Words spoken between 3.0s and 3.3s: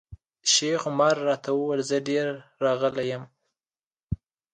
یم.